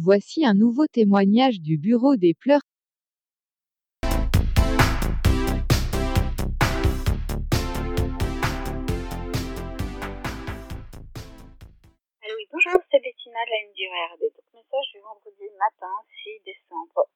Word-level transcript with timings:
Voici 0.00 0.46
un 0.46 0.54
nouveau 0.54 0.86
témoignage 0.86 1.60
du 1.60 1.76
bureau 1.76 2.14
des 2.14 2.32
pleurs. 2.32 2.60
Allô, 12.22 12.36
bonjour, 12.52 12.78
c'est 12.92 13.02
Bettina 13.02 13.42
de 13.42 13.50
la 13.50 13.58
RRD. 14.06 14.22
Donc, 14.22 14.46
message 14.54 14.88
du 14.94 15.00
vendredi 15.00 15.50
matin, 15.58 15.90
6 16.22 16.46
décembre 16.46 17.10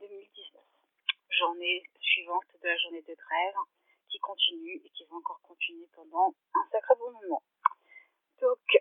2019. 0.00 0.60
Journée 1.30 1.84
suivante 2.00 2.42
de 2.60 2.66
la 2.66 2.76
journée 2.78 3.02
de 3.02 3.14
grève 3.14 3.54
qui 4.08 4.18
continue 4.18 4.82
et 4.84 4.90
qui 4.90 5.04
va 5.04 5.14
encore 5.16 5.40
continuer 5.42 5.86
pendant 5.94 6.34
un 6.54 6.66
sacré 6.72 6.94
bon 6.98 7.12
moment. 7.12 7.17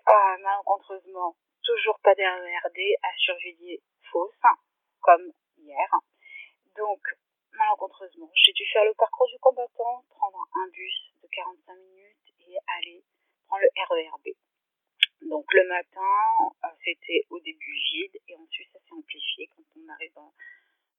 Euh, 0.09 0.37
malencontreusement, 0.41 1.35
toujours 1.63 1.99
pas 1.99 2.15
d'RERD 2.15 2.79
à 3.03 3.09
surveiller 3.17 3.81
fausse, 4.09 4.31
comme 5.01 5.33
hier. 5.57 5.89
Donc, 6.77 7.01
malencontreusement, 7.51 8.31
j'ai 8.33 8.53
dû 8.53 8.63
faire 8.71 8.85
le 8.85 8.93
parcours 8.93 9.27
du 9.27 9.37
combattant, 9.39 10.05
prendre 10.09 10.47
un 10.55 10.69
bus 10.69 11.11
de 11.21 11.27
45 11.27 11.75
minutes 11.75 12.33
et 12.47 12.57
aller 12.77 13.03
prendre 13.47 13.63
le 13.63 13.69
RERB. 13.75 14.35
Donc 15.23 15.51
le 15.53 15.67
matin, 15.67 16.15
euh, 16.63 16.67
c'était 16.85 17.25
au 17.29 17.39
début 17.39 17.73
vide 17.91 18.15
et 18.27 18.35
ensuite 18.35 18.71
ça 18.71 18.79
s'est 18.79 18.93
amplifié 18.93 19.49
quand 19.55 19.63
on 19.75 19.89
arrive 19.89 20.13
dans, 20.13 20.31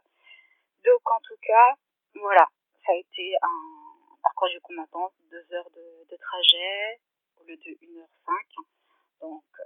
Donc 0.85 1.11
en 1.11 1.19
tout 1.21 1.37
cas, 1.41 1.75
voilà, 2.13 2.47
ça 2.85 2.91
a 2.91 2.95
été 2.95 3.35
un 3.41 3.78
parcours 4.21 4.49
du 4.49 4.59
combattant, 4.61 5.11
deux 5.31 5.45
heures 5.53 5.69
de, 5.71 6.17
trajet 6.17 6.99
au 7.39 7.43
lieu 7.45 7.55
de 7.55 7.71
1h05. 7.71 8.31
Donc 9.21 9.43
euh, 9.59 9.63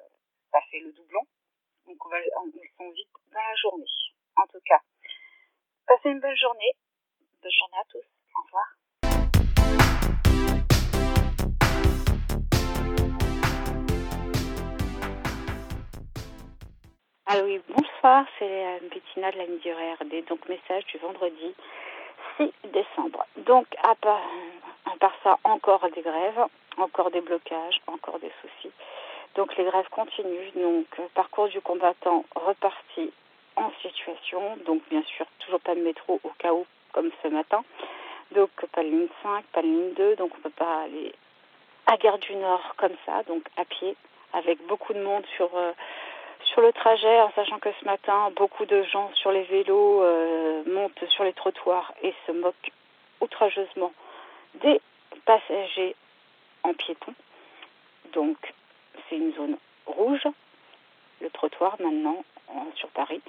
ça 0.52 0.60
fait 0.70 0.80
le 0.80 0.92
doublon. 0.94 1.22
Donc 1.88 2.06
on 2.06 2.10
va 2.10 2.18
on, 2.38 2.48
ils 2.48 2.70
sont 2.78 2.90
vite 2.92 3.10
dans 3.32 3.40
la 3.40 3.56
journée. 3.56 3.86
En 4.38 4.48
tout 4.48 4.62
cas, 4.66 4.82
passez 5.88 6.10
une 6.10 6.20
bonne 6.20 6.38
journée. 6.38 6.74
Bonne 7.42 7.52
journée 7.52 7.78
à 7.78 7.86
tous. 7.90 8.06
Au 8.36 8.42
revoir. 8.46 8.66
Ah 17.36 17.40
oui, 17.44 17.60
bonsoir, 17.68 18.28
c'est 18.38 18.66
euh, 18.66 18.80
Bettina 18.92 19.32
de 19.32 19.38
la 19.38 19.48
du 19.48 19.74
RRD, 19.74 20.28
donc 20.28 20.48
message 20.48 20.86
du 20.86 20.98
vendredi 21.00 21.56
6 22.38 22.52
décembre. 22.72 23.26
Donc 23.38 23.66
à 23.82 23.96
part, 23.96 24.22
à 25.04 25.10
part 25.10 25.20
ça, 25.22 25.38
encore 25.44 25.90
des 25.90 26.02
grèves, 26.02 26.46
encore 26.78 27.12
des 27.12 27.20
blocages, 27.20 27.82
encore 27.88 28.20
des 28.20 28.32
soucis. 28.42 28.72
Donc 29.36 29.54
les 29.58 29.66
grèves 29.66 29.90
continuent, 29.90 30.52
donc 30.56 30.86
euh, 30.98 31.08
parcours 31.14 31.50
du 31.50 31.60
combattant 31.60 32.24
reparti 32.36 33.12
en 33.58 33.70
situation, 33.82 34.56
donc 34.66 34.82
bien 34.90 35.04
sûr 35.04 35.26
toujours 35.40 35.60
pas 35.60 35.76
de 35.76 35.82
métro 35.82 36.22
au 36.24 36.30
cas 36.40 36.54
où, 36.54 36.66
comme 36.94 37.12
ce 37.22 37.28
matin. 37.28 37.66
Donc 38.32 38.50
pas 38.72 38.82
de 38.82 38.88
ligne 38.88 39.08
5, 39.24 39.44
pas 39.48 39.62
de 39.62 39.68
ligne 39.68 39.94
2, 39.94 40.16
donc 40.16 40.32
on 40.38 40.42
peut 40.42 40.50
pas 40.52 40.84
aller 40.84 41.14
à 41.88 41.98
Gare 41.98 42.20
du 42.20 42.36
Nord 42.38 42.74
comme 42.78 42.96
ça, 43.06 43.24
donc 43.24 43.44
à 43.58 43.66
pied, 43.66 43.98
avec 44.32 44.66
beaucoup 44.68 44.94
de 44.94 45.04
monde 45.04 45.26
sur... 45.36 45.50
Euh, 45.56 45.74
sur 46.46 46.62
le 46.62 46.74
trajet, 46.74 47.22
en 47.22 47.32
sachant 47.32 47.58
que 47.58 47.70
ce 47.80 47.86
matin, 47.86 48.30
beaucoup 48.36 48.66
de 48.66 48.84
gens 48.84 49.10
sur 49.16 49.32
les 49.32 49.44
vélos 49.44 50.04
euh, 50.04 50.62
montent 50.68 51.04
sur 51.10 51.24
les 51.24 51.34
trottoirs 51.34 51.94
et 52.04 52.14
se 52.28 52.32
moquent 52.32 52.72
outrageusement 53.22 53.92
des 54.62 54.82
passagers 55.26 55.96
en 56.64 56.74
piéton. 56.74 57.14
Donc, 58.14 58.38
c'est 59.10 59.18
une 59.18 59.34
zone 59.34 59.58
rouge, 59.86 60.28
le 61.22 61.30
trottoir 61.30 61.76
maintenant 61.80 62.24
en, 62.48 62.68
sur 62.76 62.90
Paris. 62.90 63.22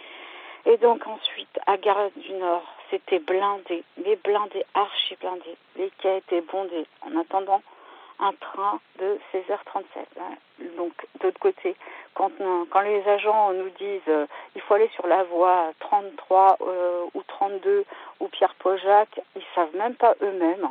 Et 0.66 0.78
donc 0.78 1.06
ensuite, 1.06 1.60
à 1.66 1.76
Gare 1.76 2.10
du 2.16 2.32
Nord, 2.34 2.64
c'était 2.90 3.18
blindé, 3.18 3.84
les 4.02 4.16
blindés, 4.16 4.64
archi 4.74 5.16
blindés. 5.16 5.56
Les 5.76 5.90
quais 5.98 6.18
étaient 6.18 6.40
bondés 6.40 6.86
en 7.02 7.18
attendant 7.18 7.62
un 8.20 8.32
train 8.32 8.80
de 8.98 9.18
16h37. 9.32 10.76
Donc, 10.76 10.92
d'autre 11.20 11.38
côté, 11.40 11.74
quand, 12.14 12.30
quand 12.70 12.80
les 12.80 13.06
agents 13.08 13.52
nous 13.52 13.70
disent 13.70 14.00
euh, 14.08 14.26
il 14.54 14.60
faut 14.62 14.74
aller 14.74 14.88
sur 14.94 15.06
la 15.06 15.24
voie 15.24 15.72
33 15.80 16.58
euh, 16.60 17.04
ou 17.12 17.22
32 17.26 17.84
ou 18.20 18.28
Pierre 18.28 18.54
Paujac, 18.54 19.20
ils 19.36 19.42
savent 19.54 19.74
même 19.74 19.96
pas 19.96 20.14
eux-mêmes. 20.22 20.68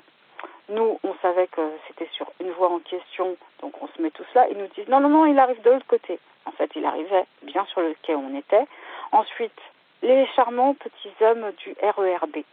Nous, 0.69 0.99
on 1.03 1.13
savait 1.21 1.47
que 1.47 1.61
c'était 1.87 2.09
sur 2.13 2.31
une 2.39 2.51
voie 2.51 2.69
en 2.69 2.79
question, 2.79 3.35
donc 3.61 3.73
on 3.81 3.87
se 3.87 4.01
met 4.01 4.11
tous 4.11 4.25
là. 4.33 4.47
Ils 4.49 4.57
nous 4.57 4.67
disent 4.67 4.87
non, 4.87 4.99
non, 4.99 5.09
non, 5.09 5.25
il 5.25 5.37
arrive 5.37 5.61
de 5.61 5.71
l'autre 5.71 5.87
côté. 5.87 6.19
En 6.45 6.51
fait, 6.51 6.71
il 6.75 6.85
arrivait 6.85 7.25
bien 7.41 7.65
sur 7.65 7.81
le 7.81 7.95
quai 8.01 8.15
où 8.15 8.19
on 8.19 8.37
était. 8.37 8.65
Ensuite, 9.11 9.59
les 10.01 10.25
charmants 10.35 10.73
petits 10.73 11.13
hommes 11.21 11.51
du 11.57 11.75
RERB, 11.81 12.43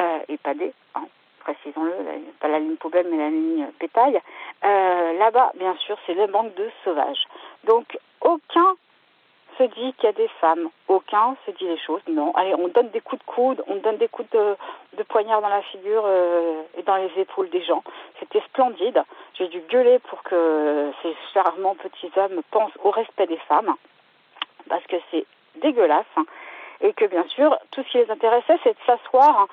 euh, 0.00 0.18
et 0.28 0.36
pas 0.38 0.54
des, 0.54 0.72
hein, 0.94 1.06
précisons-le, 1.40 1.92
pas 2.40 2.48
la 2.48 2.58
ligne 2.58 2.76
poubelle 2.76 3.06
mais 3.10 3.18
la 3.18 3.30
ligne 3.30 3.66
pétaille. 3.78 4.20
Euh, 4.64 5.12
Là-bas, 5.18 5.52
bien 5.56 5.74
sûr, 5.76 5.98
c'est 6.06 6.14
le 6.14 6.26
manque 6.28 6.54
de 6.54 6.70
sauvages. 6.84 7.26
Donc, 7.64 7.98
aucun 8.20 8.76
se 9.58 9.64
dit 9.64 9.92
qu'il 9.94 10.04
y 10.04 10.06
a 10.06 10.12
des 10.12 10.28
femmes, 10.40 10.70
aucun 10.86 11.36
se 11.44 11.50
dit 11.50 11.66
les 11.66 11.78
choses. 11.78 12.00
Non, 12.08 12.32
allez, 12.34 12.54
on 12.54 12.68
donne 12.68 12.90
des 12.90 13.00
coups 13.00 13.20
de 13.20 13.26
coude, 13.26 13.62
on 13.66 13.76
donne 13.76 13.96
des 13.96 14.08
coups 14.08 14.30
de, 14.30 14.56
poignard 15.08 15.40
dans 15.40 15.48
la 15.48 15.62
figure 15.62 16.02
euh, 16.06 16.62
et 16.76 16.82
dans 16.82 16.96
les 16.96 17.10
épaules 17.16 17.50
des 17.50 17.62
gens. 17.64 17.82
C'était 18.20 18.40
splendide. 18.42 19.02
J'ai 19.34 19.48
dû 19.48 19.60
gueuler 19.68 19.98
pour 19.98 20.22
que 20.22 20.90
ces 21.02 21.14
charmants 21.34 21.74
petits 21.74 22.10
hommes 22.16 22.40
pensent 22.50 22.76
au 22.82 22.90
respect 22.90 23.26
des 23.26 23.38
femmes, 23.48 23.74
parce 24.68 24.84
que 24.86 24.96
c'est 25.10 25.26
dégueulasse. 25.56 26.06
Et 26.80 26.92
que 26.92 27.06
bien 27.06 27.26
sûr, 27.28 27.56
tout 27.72 27.82
ce 27.82 27.90
qui 27.90 27.98
les 27.98 28.10
intéressait, 28.10 28.58
c'est 28.62 28.70
de 28.74 28.84
s'asseoir 28.86 29.48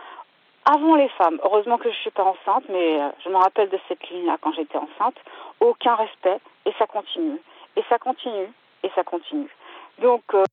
avant 0.66 0.95
les 0.95 1.09
femmes. 1.09 1.39
Heureusement 1.43 1.77
que 1.77 1.89
je 1.89 1.95
suis 1.97 2.11
pas 2.11 2.23
enceinte, 2.23 2.66
mais 2.69 3.01
euh, 3.01 3.09
je 3.23 3.29
me 3.29 3.37
rappelle 3.37 3.69
de 3.69 3.79
cette 3.87 4.07
ligne-là 4.09 4.37
quand 4.41 4.53
j'étais 4.53 4.77
enceinte. 4.77 5.16
Aucun 5.59 5.95
respect 5.95 6.39
et 6.66 6.73
ça 6.77 6.85
continue. 6.85 7.39
Et 7.75 7.83
ça 7.89 7.97
continue 7.97 8.51
et 8.83 8.91
ça 8.95 9.03
continue. 9.03 9.49
Donc 10.01 10.23
euh... 10.33 10.44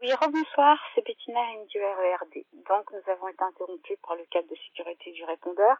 Oui, 0.00 0.12
rebonsoir, 0.14 0.78
c'est 0.94 1.06
Bettina 1.06 1.40
du 1.68 1.78
RERD. 1.78 2.44
Donc 2.68 2.90
nous 2.92 3.12
avons 3.12 3.28
été 3.28 3.42
interrompus 3.42 3.96
par 4.06 4.16
le 4.16 4.24
cadre 4.30 4.48
de 4.48 4.56
sécurité 4.56 5.12
du 5.12 5.24
répondeur. 5.24 5.76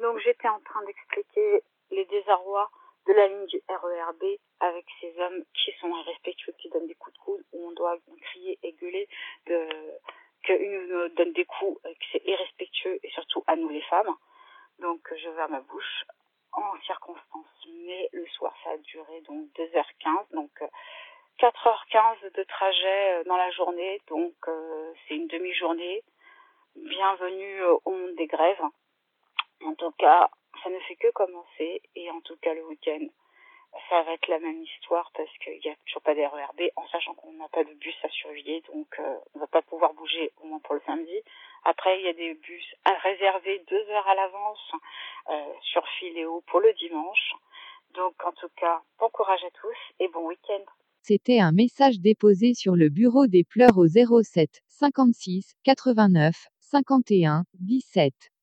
Donc 0.00 0.18
j'étais 0.18 0.48
en 0.48 0.60
train 0.60 0.84
d'expliquer 0.84 1.62
les 1.90 2.04
désarrois 2.06 2.70
de 3.06 3.12
la 3.12 3.28
ligne 3.28 3.46
du 3.46 3.62
RERB 3.68 4.22
avec 4.60 4.86
ces 5.00 5.14
hommes 5.20 5.44
qui 5.54 5.72
sont 5.80 5.94
irrespectueux, 5.94 6.54
qui 6.58 6.68
donnent 6.70 6.86
des 6.86 6.94
coups 6.94 7.14
de 7.14 7.22
coude, 7.22 7.44
où 7.52 7.68
on 7.68 7.72
doit 7.72 7.96
crier 8.22 8.58
et 8.62 8.72
gueuler 8.72 9.08
de, 9.46 11.08
donnent 11.16 11.32
des 11.32 11.44
coups, 11.44 11.80
que 11.82 12.06
c'est 12.12 12.24
irrespectueux, 12.24 12.98
et 13.02 13.10
surtout 13.10 13.44
à 13.46 13.56
nous 13.56 13.68
les 13.68 13.82
femmes. 13.82 14.14
Donc 14.80 15.00
je 15.14 15.28
vais 15.28 15.42
à 15.42 15.48
ma 15.48 15.60
bouche 15.60 16.04
en 16.52 16.80
circonstance. 16.84 17.46
Mais 17.86 18.08
le 18.12 18.26
soir, 18.28 18.54
ça 18.64 18.70
a 18.70 18.76
duré 18.78 19.20
donc 19.22 19.48
2h15, 19.56 20.34
donc 20.34 20.50
4h15 21.38 22.32
de 22.32 22.42
trajet 22.44 23.24
dans 23.24 23.36
la 23.36 23.50
journée, 23.50 24.00
donc 24.08 24.34
euh, 24.48 24.92
c'est 25.06 25.16
une 25.16 25.28
demi-journée. 25.28 26.02
Bienvenue 26.74 27.62
au 27.84 27.90
monde 27.90 28.14
des 28.16 28.26
grèves. 28.26 28.62
En 29.64 29.74
tout 29.74 29.92
cas, 29.92 30.30
ça 30.62 30.70
ne 30.70 30.78
fait 30.80 30.96
que 30.96 31.10
commencer 31.12 31.82
et 31.94 32.10
en 32.10 32.20
tout 32.20 32.36
cas 32.36 32.54
le 32.54 32.64
week-end, 32.66 33.06
ça 33.88 34.02
va 34.02 34.12
être 34.14 34.28
la 34.28 34.38
même 34.38 34.62
histoire 34.62 35.10
parce 35.14 35.30
qu'il 35.38 35.60
n'y 35.64 35.70
a 35.70 35.76
toujours 35.86 36.02
pas 36.02 36.14
d'RERB 36.14 36.62
en 36.76 36.86
sachant 36.88 37.14
qu'on 37.14 37.32
n'a 37.34 37.48
pas 37.48 37.64
de 37.64 37.72
bus 37.74 37.94
à 38.02 38.08
surveiller 38.08 38.62
donc 38.72 38.88
euh, 38.98 39.16
on 39.34 39.40
va 39.40 39.46
pas 39.46 39.62
pouvoir 39.62 39.94
bouger 39.94 40.32
au 40.42 40.46
moins 40.46 40.60
pour 40.60 40.74
le 40.74 40.82
samedi. 40.86 41.22
Après 41.64 41.98
il 42.00 42.06
y 42.06 42.08
a 42.08 42.12
des 42.12 42.34
bus 42.34 42.64
à 42.84 42.94
réserver 42.94 43.62
deux 43.68 43.90
heures 43.90 44.08
à 44.08 44.14
l'avance 44.14 44.72
euh, 45.30 45.52
sur 45.62 45.86
Filéo 45.98 46.42
pour 46.46 46.60
le 46.60 46.72
dimanche. 46.74 47.34
Donc 47.94 48.14
en 48.24 48.32
tout 48.32 48.50
cas, 48.56 48.82
bon 48.98 49.08
courage 49.10 49.44
à 49.44 49.50
tous 49.50 49.76
et 50.00 50.08
bon 50.08 50.26
week-end. 50.26 50.64
C'était 51.02 51.40
un 51.40 51.52
message 51.52 52.00
déposé 52.00 52.54
sur 52.54 52.74
le 52.74 52.88
bureau 52.88 53.26
des 53.26 53.44
pleurs 53.44 53.78
au 53.78 53.86
07 53.86 54.62
56 54.66 55.54
89 55.64 56.34
51 56.60 57.44
17. 57.60 58.32